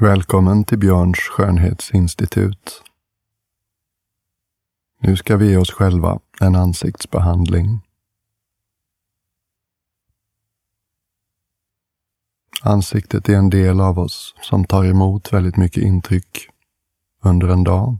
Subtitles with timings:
[0.00, 2.82] Välkommen till Björns skönhetsinstitut.
[5.00, 7.80] Nu ska vi ge oss själva en ansiktsbehandling.
[12.62, 16.48] Ansiktet är en del av oss som tar emot väldigt mycket intryck
[17.22, 17.98] under en dag.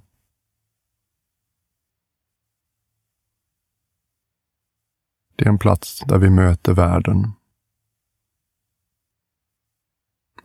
[5.36, 7.32] Det är en plats där vi möter världen.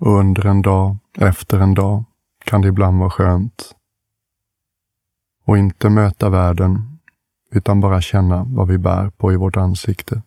[0.02, 2.04] Och under en dag, efter en dag,
[2.45, 3.76] kan det ibland vara skönt
[5.45, 6.99] och inte möta världen
[7.52, 10.23] utan bara känna vad vi bär på i vårt ansikte.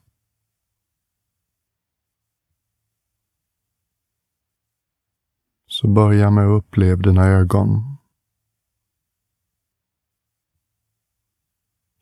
[5.66, 7.96] Så börja med att uppleva dina ögon.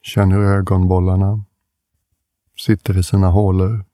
[0.01, 1.45] Känn hur ögonbollarna
[2.57, 3.85] sitter i sina hålor.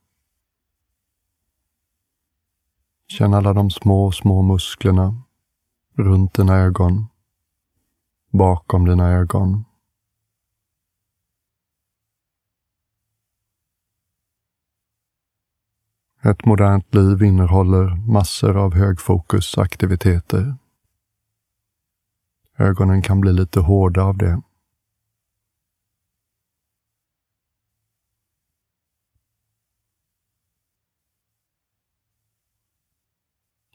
[3.10, 5.22] Känn alla de små, små musklerna
[5.94, 7.06] runt dina ögon,
[8.30, 9.64] bakom dina ögon.
[16.22, 20.54] Ett modernt liv innehåller massor av högfokusaktiviteter.
[22.56, 24.42] Ögonen kan bli lite hårda av det.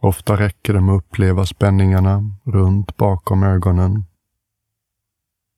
[0.06, 4.04] Ofta räcker det med att uppleva spänningarna runt bakom ögonen.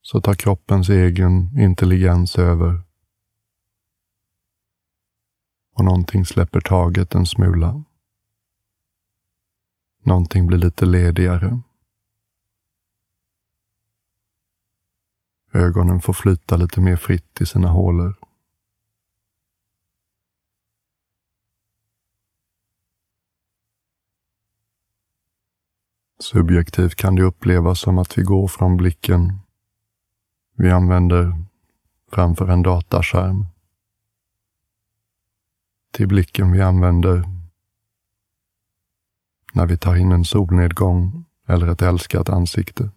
[0.02, 2.81] Så tar kroppens egen intelligens över.
[5.76, 7.84] Och någonting släpper taget en smula.
[10.04, 11.61] Någonting blir lite ledigare.
[15.54, 18.27] Ögonen får flyta lite mer fritt i sina hålor.
[26.31, 29.39] Subjektivt kan det upplevas som att vi går från blicken
[30.56, 31.44] vi använder
[32.11, 33.45] framför en dataskärm
[35.92, 37.23] till blicken vi använder
[39.54, 42.89] när vi tar in en solnedgång eller ett älskat ansikte.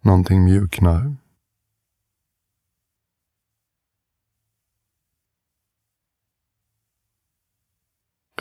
[0.00, 1.21] Någonting mjuknar.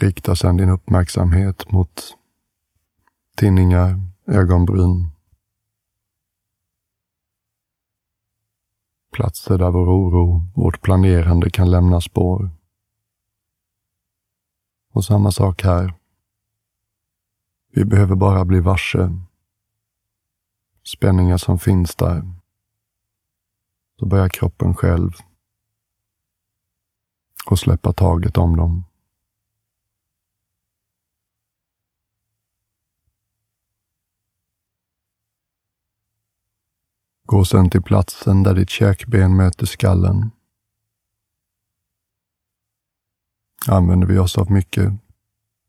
[0.02, 2.18] Rikta sedan din uppmärksamhet mot
[3.38, 5.10] tinningar, ögonbryn,
[9.12, 12.50] platser där vår oro, vårt planerande kan lämna spår.
[14.92, 15.94] Och samma sak här.
[17.72, 19.10] Vi behöver bara bli varse
[20.84, 22.34] spänningar som finns där.
[24.00, 25.12] Så börjar kroppen själv
[27.46, 28.84] och släppa taget om dem.
[37.32, 40.32] Gå sedan till platsen där ditt käkben möter skallen.
[43.68, 44.94] Använder vi oss av mycket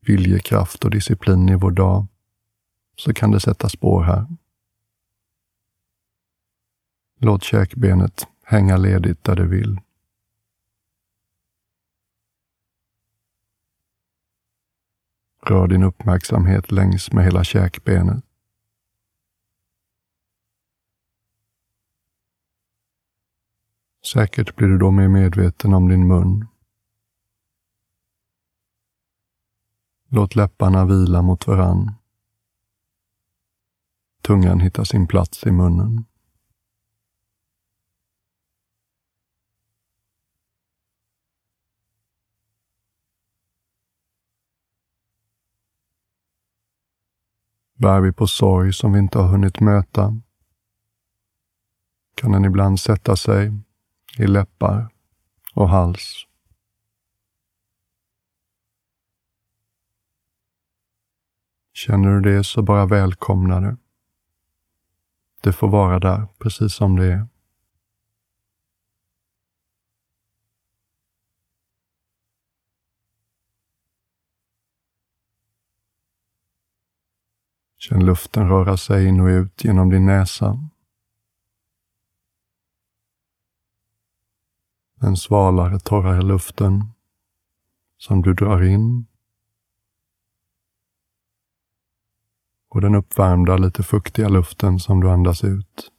[0.01, 2.07] viljekraft och disciplin i vår dag
[2.95, 4.27] så kan det sätta spår här.
[7.19, 9.79] Låt käkbenet hänga ledigt där det vill.
[15.41, 18.23] Rör din uppmärksamhet längs med hela käkbenet.
[24.05, 26.47] Säkert blir du då mer medveten om din mun.
[30.09, 31.91] Låt läpparna vila mot varann.
[34.21, 36.05] Tungan hittar sin plats i munnen.
[47.73, 50.21] Bär vi på sorg som vi inte har hunnit möta
[52.15, 53.53] kan den ibland sätta sig
[54.17, 54.89] i läppar
[55.53, 56.27] och hals.
[61.73, 63.77] Känner du det så bara välkomna det.
[65.41, 67.27] Det får vara där precis som det är.
[77.77, 80.69] Känn luften röra sig in och ut genom din näsa
[85.03, 86.83] den svalare, torrare luften
[87.97, 89.07] som du drar in
[92.69, 95.91] och den uppvärmda, lite fuktiga luften som du andas ut.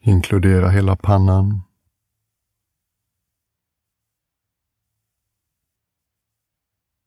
[0.00, 1.69] Inkludera hela pannan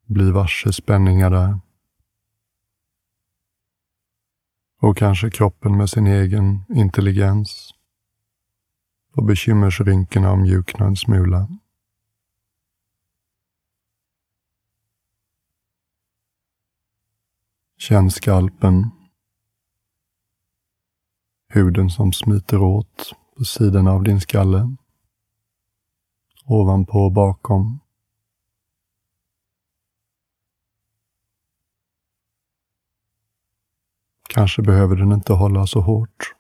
[0.06, 1.60] Bli varse spänningar där.
[4.80, 7.74] Och kanske kroppen med sin egen intelligens
[9.16, 11.48] och bekymmersrynkorna mjukna en smula.
[17.78, 18.90] Känn skalpen.
[21.50, 24.76] Huden som smiter åt på sidan av din skalle.
[26.46, 27.83] Ovanpå och bakom.
[34.34, 36.36] Kanske behöver den inte hålla så hårt.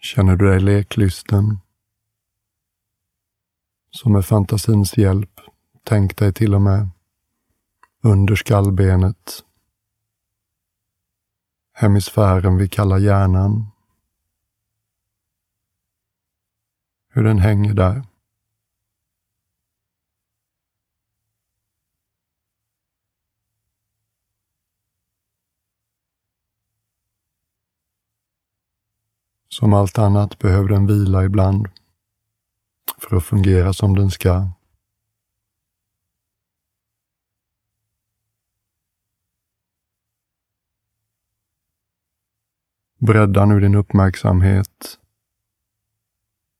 [0.00, 1.58] Känner du dig leklysten?
[3.90, 5.40] Så med fantasins hjälp,
[5.84, 6.88] tänk dig till och med
[8.02, 9.44] under skallbenet,
[11.72, 13.66] hemisfären vi kallar hjärnan.
[17.08, 18.02] Hur den hänger där.
[29.48, 31.68] Som allt annat behöver den vila ibland
[32.98, 34.50] för att fungera som den ska.
[42.98, 44.98] Bredda nu din uppmärksamhet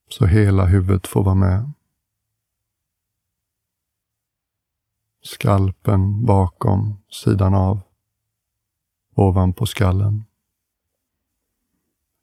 [0.09, 1.71] så hela huvudet får vara med.
[5.21, 7.81] Skalpen bakom, sidan av,
[9.15, 10.25] ovanpå skallen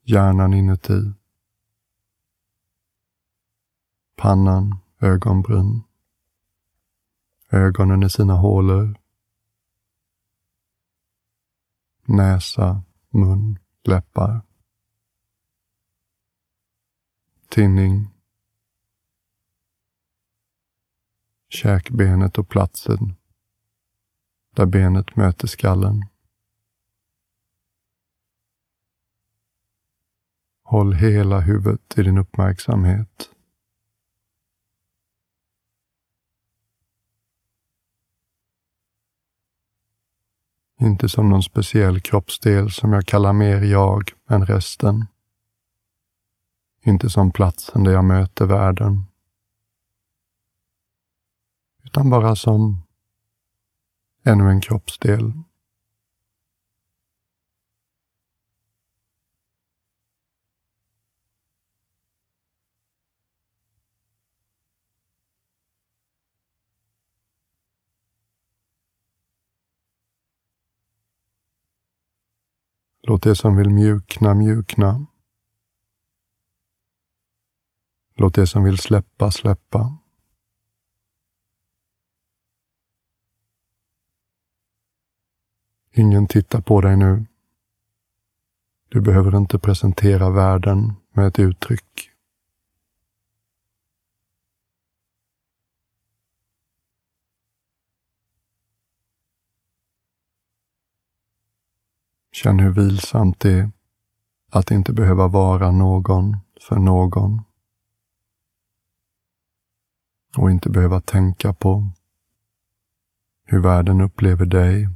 [0.07, 1.13] hjärnan inuti.
[4.15, 5.83] Pannan, ögonbryn.
[7.51, 8.95] Ögonen i sina hålor.
[12.05, 14.46] Näsa, mun, läppar.
[17.49, 18.09] Tinning.
[21.49, 23.15] Käkbenet och platsen
[24.55, 26.05] där benet möter skallen.
[30.63, 33.29] Håll hela huvudet i din uppmärksamhet.
[40.79, 45.05] Inte som någon speciell kroppsdel som jag kallar mer jag än resten.
[46.87, 49.03] Inte som platsen där jag möter världen.
[51.83, 52.81] Utan bara som
[54.23, 55.33] ännu en kroppsdel
[73.01, 75.05] Låt det som vill mjukna mjukna.
[78.19, 79.97] Låt det som vill släppa släppa.
[85.91, 87.25] Ingen tittar på dig nu.
[88.89, 92.11] Du behöver inte presentera världen med ett uttryck.
[102.31, 103.71] Känn hur vilsamt det är
[104.51, 107.46] att inte behöva vara någon för någon.
[110.35, 111.89] Och inte behöva tänka på
[113.43, 114.89] hur världen upplever dig.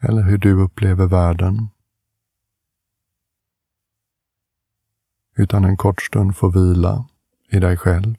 [0.00, 1.68] Eller hur du upplever världen.
[5.36, 7.08] Utan en kort stund få vila
[7.48, 8.16] i dig själv.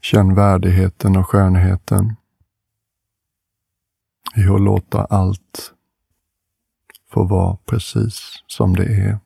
[0.00, 2.16] Känn värdigheten och skönheten
[4.36, 5.74] i att låta allt
[7.12, 9.18] få vara precis som det är.